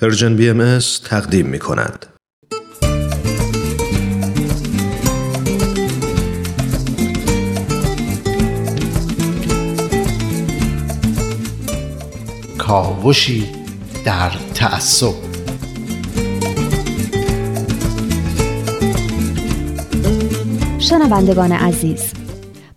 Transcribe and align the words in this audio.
Persian 0.00 0.36
BM 0.36 0.78
تقدیم 1.04 1.46
می 1.46 1.58
کند. 1.58 2.06
کاوشی 12.58 13.46
در 14.04 14.30
تعصب 14.54 15.14
شنوندگان 20.78 21.52
عزیز 21.52 22.12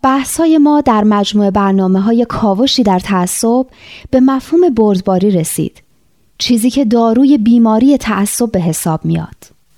بحث 0.01 0.39
های 0.39 0.57
ما 0.57 0.81
در 0.81 1.03
مجموع 1.03 1.49
برنامه 1.49 2.01
های 2.01 2.25
کاوشی 2.29 2.83
در 2.83 2.99
تعصب 2.99 3.65
به 4.11 4.19
مفهوم 4.19 4.69
بردباری 4.69 5.31
رسید 5.31 5.90
چیزی 6.41 6.69
که 6.69 6.85
داروی 6.85 7.37
بیماری 7.37 7.97
تعصب 7.97 8.51
به 8.51 8.61
حساب 8.61 9.05
میاد. 9.05 9.35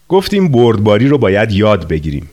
گفتیم 0.10 0.52
بردباری 0.52 1.08
رو 1.08 1.18
باید 1.18 1.52
یاد 1.52 1.88
بگیریم. 1.88 2.30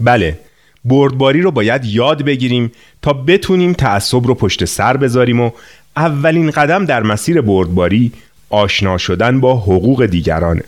بله 0.00 0.38
بردباری 0.84 1.40
رو 1.40 1.50
باید 1.50 1.84
یاد 1.84 2.22
بگیریم 2.22 2.72
تا 3.02 3.12
بتونیم 3.12 3.72
تعصب 3.72 4.26
رو 4.26 4.34
پشت 4.34 4.64
سر 4.64 4.96
بذاریم 4.96 5.40
و 5.40 5.50
اولین 5.96 6.50
قدم 6.50 6.84
در 6.84 7.02
مسیر 7.02 7.40
بردباری 7.40 8.12
آشنا 8.50 8.98
شدن 8.98 9.40
با 9.40 9.56
حقوق 9.56 10.06
دیگرانه. 10.06 10.64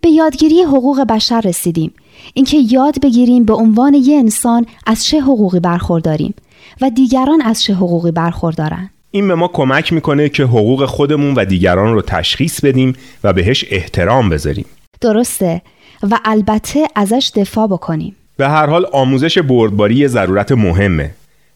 به 0.00 0.08
یادگیری 0.08 0.62
حقوق 0.62 1.00
بشر 1.00 1.40
رسیدیم. 1.40 1.92
اینکه 2.34 2.56
یاد 2.56 3.00
بگیریم 3.02 3.44
به 3.44 3.54
عنوان 3.54 3.94
یه 3.94 4.18
انسان 4.18 4.66
از 4.86 5.04
چه 5.04 5.20
حقوقی 5.20 5.60
برخورداریم 5.60 6.34
و 6.80 6.90
دیگران 6.90 7.42
از 7.42 7.62
چه 7.62 7.74
حقوقی 7.74 8.10
برخوردارن. 8.10 8.90
این 9.10 9.28
به 9.28 9.34
ما 9.34 9.48
کمک 9.48 9.92
می‌کنه 9.92 10.28
که 10.28 10.42
حقوق 10.42 10.84
خودمون 10.84 11.34
و 11.34 11.44
دیگران 11.44 11.94
رو 11.94 12.02
تشخیص 12.02 12.60
بدیم 12.60 12.92
و 13.24 13.32
بهش 13.32 13.64
احترام 13.70 14.28
بذاریم. 14.28 14.66
درسته. 15.00 15.62
و 16.02 16.18
البته 16.24 16.88
ازش 16.94 17.32
دفاع 17.36 17.66
بکنیم. 17.66 18.16
به 18.36 18.48
هر 18.48 18.66
حال 18.66 18.86
آموزش 18.92 19.38
بردباری 19.38 19.94
یه 19.94 20.08
ضرورت 20.08 20.52
مهمه. 20.52 21.10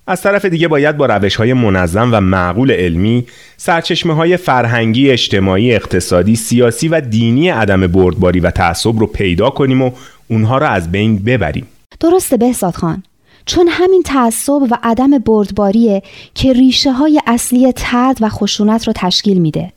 از 0.07 0.23
طرف 0.23 0.45
دیگه 0.45 0.69
باید 0.69 0.97
با 0.97 1.07
روش 1.07 1.37
های 1.37 1.53
منظم 1.53 2.09
و 2.13 2.21
معقول 2.21 2.71
علمی 2.71 3.27
سرچشمه 3.57 4.15
های 4.15 4.37
فرهنگی، 4.37 5.11
اجتماعی، 5.11 5.75
اقتصادی، 5.75 6.37
سیاسی 6.37 6.89
و 6.89 7.01
دینی 7.01 7.49
عدم 7.49 7.87
بردباری 7.87 8.41
و 8.41 8.51
تعصب 8.51 8.99
رو 8.99 9.07
پیدا 9.07 9.51
کنیم 9.51 9.83
و 9.83 9.91
اونها 10.29 10.59
را 10.59 10.69
از 10.69 10.93
بین 10.93 11.19
ببریم. 11.19 11.67
درسته 12.01 12.37
بهزاد 12.37 12.75
خان. 12.75 13.03
چون 13.51 13.69
همین 13.71 14.03
تعصب 14.03 14.53
و 14.53 14.79
عدم 14.83 15.19
بردباریه 15.19 16.03
که 16.35 16.53
ریشه 16.53 16.93
های 16.93 17.21
اصلی 17.27 17.73
ترد 17.73 18.19
و 18.21 18.29
خشونت 18.29 18.87
رو 18.87 18.93
تشکیل 18.97 19.39
میده 19.39 19.73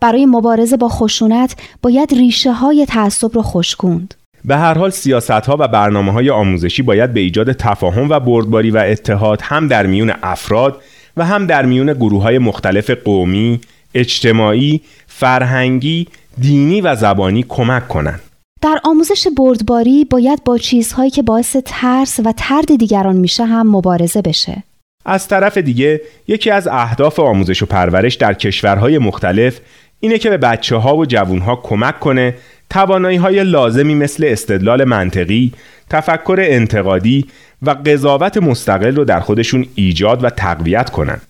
برای 0.00 0.26
مبارزه 0.26 0.76
با 0.76 0.88
خشونت 0.88 1.56
باید 1.82 2.14
ریشه 2.14 2.52
های 2.52 2.86
تعصب 2.86 3.34
رو 3.34 3.42
خشکوند 3.42 4.14
به 4.44 4.56
هر 4.56 4.78
حال 4.78 4.90
سیاست 4.90 5.30
ها 5.30 5.56
و 5.60 5.68
برنامه 5.68 6.12
های 6.12 6.30
آموزشی 6.30 6.82
باید 6.82 7.14
به 7.14 7.20
ایجاد 7.20 7.52
تفاهم 7.52 8.10
و 8.10 8.20
بردباری 8.20 8.70
و 8.70 8.76
اتحاد 8.76 9.40
هم 9.42 9.68
در 9.68 9.86
میون 9.86 10.12
افراد 10.22 10.82
و 11.16 11.24
هم 11.24 11.46
در 11.46 11.66
میون 11.66 11.92
گروه 11.92 12.22
های 12.22 12.38
مختلف 12.38 12.90
قومی، 12.90 13.60
اجتماعی، 13.94 14.80
فرهنگی، 15.06 16.08
دینی 16.40 16.80
و 16.80 16.96
زبانی 16.96 17.44
کمک 17.48 17.88
کنند. 17.88 18.20
در 18.64 18.80
آموزش 18.84 19.26
بردباری 19.36 20.04
باید 20.04 20.44
با 20.44 20.58
چیزهایی 20.58 21.10
که 21.10 21.22
باعث 21.22 21.56
ترس 21.64 22.20
و 22.24 22.32
ترد 22.36 22.76
دیگران 22.76 23.16
میشه 23.16 23.44
هم 23.44 23.70
مبارزه 23.76 24.22
بشه. 24.22 24.62
از 25.04 25.28
طرف 25.28 25.58
دیگه 25.58 26.00
یکی 26.28 26.50
از 26.50 26.68
اهداف 26.68 27.20
آموزش 27.20 27.62
و 27.62 27.66
پرورش 27.66 28.14
در 28.14 28.34
کشورهای 28.34 28.98
مختلف 28.98 29.60
اینه 30.00 30.18
که 30.18 30.30
به 30.30 30.36
بچه 30.36 30.76
ها 30.76 30.96
و 30.96 31.06
جوون 31.06 31.38
ها 31.38 31.56
کمک 31.56 32.00
کنه 32.00 32.34
توانایی 32.70 33.16
های 33.16 33.44
لازمی 33.44 33.94
مثل 33.94 34.24
استدلال 34.28 34.84
منطقی، 34.84 35.52
تفکر 35.90 36.36
انتقادی 36.40 37.26
و 37.62 37.70
قضاوت 37.70 38.36
مستقل 38.36 38.96
رو 38.96 39.04
در 39.04 39.20
خودشون 39.20 39.66
ایجاد 39.74 40.24
و 40.24 40.30
تقویت 40.30 40.90
کنند. 40.90 41.22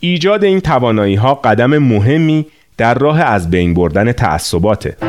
ایجاد 0.00 0.44
این 0.44 0.60
توانایی 0.60 1.14
ها 1.14 1.34
قدم 1.34 1.78
مهمی 1.78 2.46
در 2.76 2.94
راه 2.94 3.20
از 3.20 3.50
بین 3.50 3.74
بردن 3.74 4.12
تعصباته. 4.12 5.07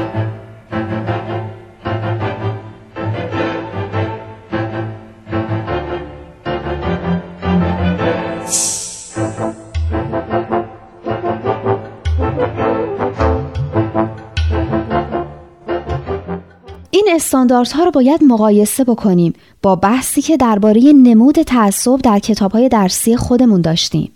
استانداردها 17.29 17.83
رو 17.83 17.91
باید 17.91 18.23
مقایسه 18.23 18.83
بکنیم. 18.83 19.33
با 19.61 19.75
بحثی 19.75 20.21
که 20.21 20.37
درباره 20.37 20.81
نمود 20.81 21.41
تعصب 21.41 21.97
در 22.03 22.19
کتابهای 22.19 22.69
درسی 22.69 23.17
خودمون 23.17 23.61
داشتیم. 23.61 24.11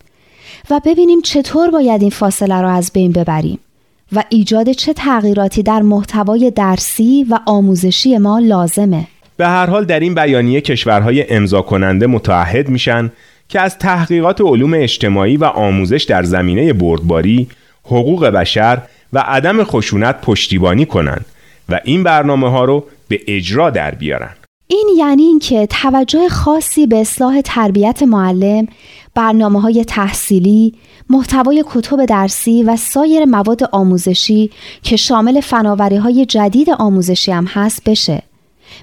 و 0.70 0.82
ببینیم 0.86 1.22
چطور 1.22 1.70
باید 1.70 2.02
این 2.02 2.10
فاصله 2.10 2.62
رو 2.62 2.68
از 2.68 2.92
بین 2.94 3.12
ببریم. 3.12 3.60
و 4.12 4.24
ایجاد 4.30 4.72
چه 4.72 4.94
تغییراتی 4.94 5.64
در 5.64 5.82
محتوای 5.82 6.52
درسی 6.52 7.26
و 7.30 7.40
آموزشی 7.46 8.18
ما 8.18 8.40
لازمه. 8.40 9.08
به 9.38 9.48
هر 9.48 9.66
حال 9.66 9.86
در 9.86 10.00
این 10.00 10.16
بیانیه 10.16 10.62
کشورهای 10.62 11.34
امضا 11.34 11.62
کننده 11.62 12.08
متعهد 12.08 12.70
میشن 12.70 13.12
که 13.50 13.60
از 13.60 13.78
تحقیقات 13.78 14.42
علوم 14.42 14.74
اجتماعی 14.74 15.38
و 15.38 15.46
آموزش 15.46 16.04
در 16.04 16.24
زمینه 16.24 16.74
بردباری، 16.74 17.48
حقوق 17.84 18.26
بشر 18.26 18.82
و 19.14 19.20
عدم 19.20 19.64
خشونت 19.64 20.22
پشتیبانی 20.22 20.86
کنند 20.86 21.26
و 21.70 21.80
این 21.84 22.04
برنامه 22.04 22.50
ها 22.50 22.66
رو 22.66 22.86
به 23.08 23.22
اجرا 23.28 23.70
در 23.70 23.96
بیارن. 23.96 24.36
این 24.68 24.88
یعنی 24.98 25.24
اینکه 25.24 25.68
توجه 25.70 26.30
خاصی 26.30 26.88
به 26.88 27.02
اصلاح 27.02 27.42
تربیت 27.42 28.04
معلم، 28.04 28.68
برنامه 29.16 29.62
های 29.62 29.86
تحصیلی، 29.86 30.74
محتوای 31.10 31.64
کتب 31.68 32.06
درسی 32.06 32.64
و 32.64 32.76
سایر 32.76 33.26
مواد 33.26 33.64
آموزشی 33.72 34.50
که 34.84 34.96
شامل 34.96 35.42
فناوری 35.42 35.96
های 35.96 36.26
جدید 36.26 36.70
آموزشی 36.70 37.32
هم 37.32 37.46
هست 37.46 37.82
بشه. 37.86 38.24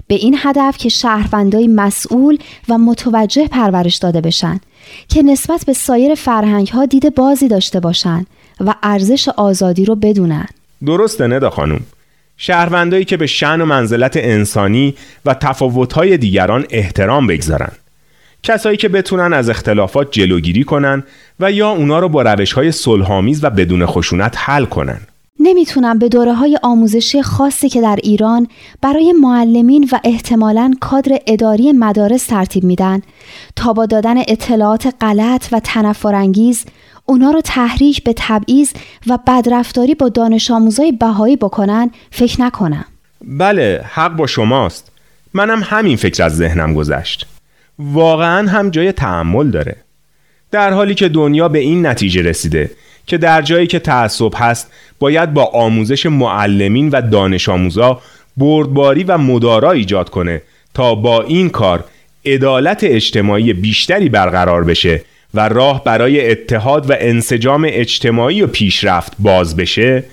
به 0.07 0.15
این 0.15 0.35
هدف 0.39 0.77
که 0.77 0.89
شهروندای 0.89 1.67
مسئول 1.67 2.37
و 2.69 2.77
متوجه 2.77 3.47
پرورش 3.47 3.95
داده 3.95 4.21
بشن 4.21 4.59
که 5.07 5.21
نسبت 5.21 5.65
به 5.65 5.73
سایر 5.73 6.15
فرهنگ 6.15 6.67
ها 6.67 6.85
دید 6.85 7.15
بازی 7.15 7.47
داشته 7.47 7.79
باشن 7.79 8.25
و 8.59 8.75
ارزش 8.83 9.29
آزادی 9.29 9.85
رو 9.85 9.95
بدونن. 9.95 10.45
درسته 10.85 11.27
ندا 11.27 11.49
خانم. 11.49 11.79
شهروندایی 12.43 13.05
که 13.05 13.17
به 13.17 13.27
شن 13.27 13.61
و 13.61 13.65
منزلت 13.65 14.17
انسانی 14.17 14.93
و 15.25 15.33
تفاوت‌های 15.33 16.17
دیگران 16.17 16.65
احترام 16.69 17.27
بگذارن. 17.27 17.71
کسایی 18.43 18.77
که 18.77 18.89
بتونن 18.89 19.33
از 19.33 19.49
اختلافات 19.49 20.11
جلوگیری 20.11 20.63
کنن 20.63 21.03
و 21.39 21.51
یا 21.51 21.69
اونا 21.69 21.99
رو 21.99 22.09
با 22.09 22.21
روش‌های 22.21 22.71
صلح‌آمیز 22.71 23.43
و 23.43 23.49
بدون 23.49 23.85
خشونت 23.85 24.35
حل 24.37 24.65
کنن. 24.65 24.99
نمی‌تونم 25.39 25.99
به 25.99 26.09
دوره 26.09 26.33
های 26.33 26.57
آموزشی 26.63 27.21
خاصی 27.21 27.69
که 27.69 27.81
در 27.81 27.99
ایران 28.03 28.47
برای 28.81 29.13
معلمین 29.21 29.89
و 29.91 29.99
احتمالاً 30.03 30.73
کادر 30.79 31.19
اداری 31.27 31.71
مدارس 31.71 32.25
ترتیب 32.25 32.63
میدن 32.63 33.01
تا 33.55 33.73
با 33.73 33.85
دادن 33.85 34.17
اطلاعات 34.17 34.93
غلط 35.01 35.47
و 35.51 35.59
تنفرانگیز 35.59 36.65
اونا 37.11 37.31
رو 37.31 37.41
تحریک 37.41 38.03
به 38.03 38.13
تبعیض 38.17 38.71
و 39.07 39.19
بدرفتاری 39.27 39.95
با 39.95 40.09
دانش 40.09 40.51
آموزای 40.51 40.91
بهایی 40.91 41.35
بکنن 41.35 41.91
فکر 42.11 42.41
نکنم. 42.41 42.85
بله 43.21 43.85
حق 43.93 44.15
با 44.15 44.27
شماست. 44.27 44.91
منم 45.33 45.61
همین 45.63 45.97
فکر 45.97 46.23
از 46.23 46.37
ذهنم 46.37 46.73
گذشت. 46.73 47.27
واقعا 47.79 48.49
هم 48.49 48.69
جای 48.69 48.91
تعمل 48.91 49.51
داره. 49.51 49.75
در 50.51 50.73
حالی 50.73 50.95
که 50.95 51.09
دنیا 51.09 51.49
به 51.49 51.59
این 51.59 51.85
نتیجه 51.85 52.21
رسیده 52.21 52.71
که 53.07 53.17
در 53.17 53.41
جایی 53.41 53.67
که 53.67 53.79
تعصب 53.79 54.31
هست 54.35 54.71
باید 54.99 55.33
با 55.33 55.43
آموزش 55.43 56.05
معلمین 56.05 56.89
و 56.89 57.01
دانش 57.01 57.49
آموزا 57.49 58.01
بردباری 58.37 59.03
و 59.03 59.17
مدارا 59.17 59.71
ایجاد 59.71 60.09
کنه 60.09 60.41
تا 60.73 60.95
با 60.95 61.21
این 61.21 61.49
کار 61.49 61.83
عدالت 62.25 62.83
اجتماعی 62.83 63.53
بیشتری 63.53 64.09
برقرار 64.09 64.63
بشه 64.63 65.01
و 65.33 65.49
راه 65.49 65.83
برای 65.83 66.31
اتحاد 66.31 66.89
و 66.89 66.93
انسجام 66.99 67.67
اجتماعی 67.69 68.41
و 68.41 68.47
پیشرفت 68.47 69.13
باز 69.19 69.55
بشه 69.55 70.03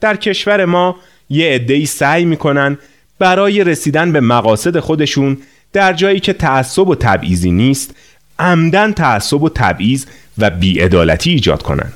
در 0.00 0.16
کشور 0.16 0.64
ما 0.64 0.96
یه 1.30 1.50
عده‌ای 1.54 1.86
سعی 1.86 2.24
می‌کنن 2.24 2.78
برای 3.18 3.64
رسیدن 3.64 4.12
به 4.12 4.20
مقاصد 4.20 4.78
خودشون 4.78 5.38
در 5.72 5.92
جایی 5.92 6.20
که 6.20 6.32
تعصب 6.32 6.88
و 6.88 6.94
تبعیضی 6.94 7.50
نیست 7.50 7.94
عمدن 8.38 8.92
تعصب 8.92 9.42
و 9.42 9.48
تبعیض 9.48 10.06
و 10.38 10.50
بیعدالتی 10.50 11.30
ایجاد 11.30 11.62
کنن. 11.62 11.92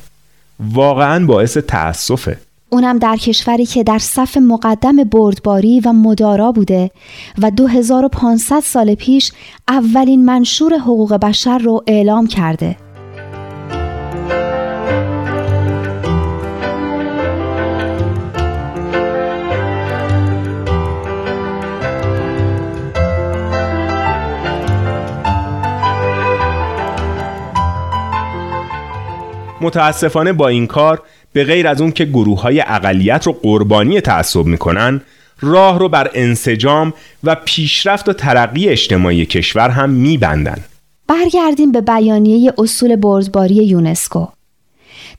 واقعا 0.60 1.26
باعث 1.26 1.56
تأسفه. 1.56 2.38
اونم 2.70 2.98
در 2.98 3.16
کشوری 3.16 3.66
که 3.66 3.82
در 3.84 3.98
صف 3.98 4.36
مقدم 4.36 4.96
بردباری 4.96 5.80
و 5.80 5.92
مدارا 5.92 6.52
بوده 6.52 6.90
و 7.42 7.50
2500 7.50 8.60
سال 8.60 8.94
پیش 8.94 9.32
اولین 9.68 10.24
منشور 10.24 10.74
حقوق 10.74 11.14
بشر 11.14 11.58
رو 11.58 11.82
اعلام 11.86 12.26
کرده. 12.26 12.76
متاسفانه 29.60 30.32
با 30.32 30.48
این 30.48 30.66
کار 30.66 31.02
به 31.32 31.44
غیر 31.44 31.68
از 31.68 31.80
اون 31.80 31.92
که 31.92 32.04
گروه 32.04 32.40
های 32.40 32.60
اقلیت 32.66 33.26
رو 33.26 33.32
قربانی 33.32 34.00
تعصب 34.00 34.44
می‌کنن 34.44 35.00
راه 35.40 35.78
رو 35.78 35.88
بر 35.88 36.10
انسجام 36.14 36.92
و 37.24 37.34
پیشرفت 37.34 38.08
و 38.08 38.12
ترقی 38.12 38.68
اجتماعی 38.68 39.26
کشور 39.26 39.70
هم 39.70 39.90
میبندن 39.90 40.58
برگردیم 41.06 41.72
به 41.72 41.80
بیانیه 41.80 42.52
اصول 42.58 42.96
بردباری 42.96 43.54
یونسکو 43.54 44.26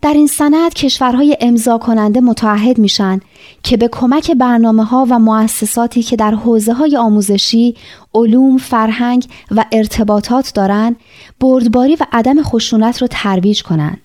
در 0.01 0.13
این 0.13 0.27
سند 0.27 0.73
کشورهای 0.73 1.37
امضا 1.41 1.77
کننده 1.77 2.19
متعهد 2.19 2.77
میشن 2.77 3.19
که 3.63 3.77
به 3.77 3.87
کمک 3.87 4.31
برنامه 4.31 4.83
ها 4.83 5.07
و 5.09 5.19
مؤسساتی 5.19 6.03
که 6.03 6.15
در 6.15 6.31
حوزه 6.31 6.73
های 6.73 6.97
آموزشی، 6.97 7.75
علوم، 8.13 8.57
فرهنگ 8.57 9.25
و 9.51 9.65
ارتباطات 9.71 10.51
دارند، 10.55 10.95
بردباری 11.39 11.95
و 11.95 12.05
عدم 12.11 12.43
خشونت 12.43 13.01
را 13.01 13.07
ترویج 13.11 13.63
کنند. 13.63 14.01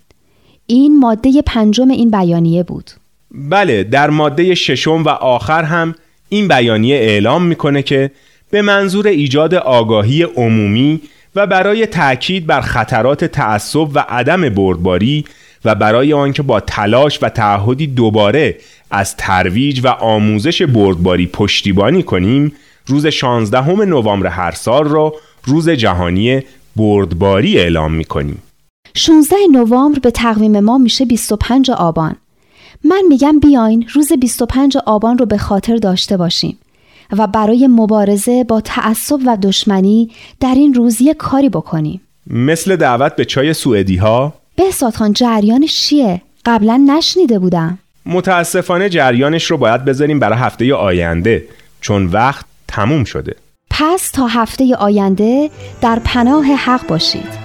این 0.67 0.99
ماده 0.99 1.43
پنجم 1.47 1.89
این 1.89 2.11
بیانیه 2.11 2.63
بود. 2.63 2.91
بله 3.31 3.85
در 3.85 4.11
ماده 4.11 4.55
ششم 4.55 5.03
و 5.03 5.09
آخر 5.09 5.63
هم 5.63 5.95
این 6.29 6.49
بیانیه 6.49 6.97
اعلام 6.97 7.45
می‌کنه 7.45 7.83
که 7.83 8.11
به 8.51 8.63
منظور 8.63 9.07
ایجاد 9.07 9.55
آگاهی 9.55 10.23
عمومی 10.23 11.01
و 11.37 11.47
برای 11.47 11.87
تاکید 11.87 12.47
بر 12.47 12.61
خطرات 12.61 13.25
تعصب 13.25 13.89
و 13.95 14.05
عدم 14.09 14.49
بردباری 14.49 15.25
و 15.65 15.75
برای 15.75 16.13
آنکه 16.13 16.43
با 16.43 16.61
تلاش 16.61 17.19
و 17.23 17.29
تعهدی 17.29 17.87
دوباره 17.87 18.57
از 18.91 19.17
ترویج 19.17 19.81
و 19.85 19.89
آموزش 19.89 20.63
بردباری 20.63 21.27
پشتیبانی 21.27 22.03
کنیم 22.03 22.53
روز 22.87 23.07
16 23.07 23.85
نوامبر 23.85 24.27
هر 24.27 24.51
سال 24.51 24.89
را 24.89 25.15
روز 25.45 25.69
جهانی 25.69 26.43
بردباری 26.77 27.59
اعلام 27.59 27.95
می 27.95 28.05
کنیم 28.05 28.43
16 28.97 29.37
نوامبر 29.53 29.99
به 29.99 30.11
تقویم 30.11 30.61
ما 30.61 30.79
میشه 30.79 31.05
25 31.05 31.71
آبان. 31.71 32.17
من 32.85 33.03
میگم 33.09 33.41
بیاین 33.41 33.87
روز 33.93 34.13
25 34.13 34.77
آبان 34.87 35.19
رو 35.19 35.27
به 35.27 35.39
خاطر 35.39 35.77
داشته 35.77 36.17
باشیم 36.17 36.59
و 37.19 37.27
برای 37.27 37.67
مبارزه 37.67 38.45
با 38.45 38.61
تعصب 38.61 39.19
و 39.27 39.37
دشمنی 39.37 40.11
در 40.41 40.55
این 40.55 40.75
روز 40.75 41.01
یک 41.01 41.17
کاری 41.17 41.49
بکنیم. 41.49 42.01
مثل 42.27 42.77
دعوت 42.77 43.17
به 43.17 43.25
چای 43.25 43.55
سوئدی 43.55 43.97
ها 43.97 44.35
بهزاد 44.57 44.95
خان 44.95 45.13
جریانش 45.13 45.81
چیه؟ 45.81 46.23
قبلا 46.45 46.85
نشنیده 46.89 47.39
بودم. 47.39 47.79
متاسفانه 48.07 48.89
جریانش 48.89 49.45
رو 49.45 49.57
باید 49.57 49.85
بذاریم 49.85 50.19
برای 50.19 50.39
هفته 50.39 50.75
آینده 50.75 51.45
چون 51.81 52.07
وقت 52.07 52.45
تموم 52.69 53.05
شده. 53.05 53.37
پس 53.71 54.11
تا 54.11 54.27
هفته 54.27 54.75
آینده 54.75 55.51
در 55.81 56.01
پناه 56.05 56.45
حق 56.45 56.87
باشید. 56.87 57.44